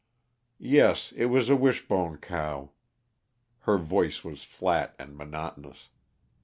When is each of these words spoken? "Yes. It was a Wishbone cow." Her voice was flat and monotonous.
"Yes. 0.57 1.11
It 1.11 1.25
was 1.27 1.47
a 1.47 1.55
Wishbone 1.55 2.17
cow." 2.17 2.71
Her 3.59 3.77
voice 3.77 4.23
was 4.23 4.43
flat 4.43 4.95
and 4.97 5.15
monotonous. 5.15 5.89